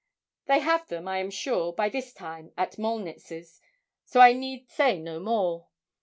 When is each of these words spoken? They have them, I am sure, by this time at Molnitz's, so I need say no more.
They 0.47 0.61
have 0.61 0.87
them, 0.87 1.07
I 1.07 1.19
am 1.19 1.29
sure, 1.29 1.73
by 1.73 1.87
this 1.87 2.11
time 2.11 2.53
at 2.57 2.79
Molnitz's, 2.79 3.61
so 4.03 4.19
I 4.19 4.33
need 4.33 4.67
say 4.67 4.97
no 4.97 5.19
more. 5.19 5.67